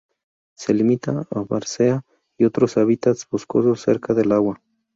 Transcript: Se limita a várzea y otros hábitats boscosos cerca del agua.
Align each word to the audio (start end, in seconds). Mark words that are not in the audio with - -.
Se 0.57 0.73
limita 0.73 1.11
a 1.29 1.39
várzea 1.43 2.03
y 2.35 2.45
otros 2.45 2.75
hábitats 2.77 3.27
boscosos 3.29 3.81
cerca 3.81 4.15
del 4.15 4.31
agua. 4.31 4.59